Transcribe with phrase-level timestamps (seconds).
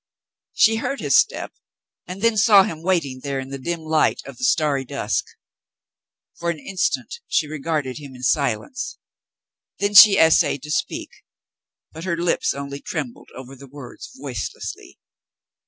[0.53, 1.53] She heard his step
[2.07, 5.23] and then saw him waiting there in the dim light of the starry dusk.
[6.39, 8.97] For an instant she re garded him in silence,
[9.77, 11.11] then she essayed to speak,
[11.91, 14.97] but her lips only trembled over the words voicelessly.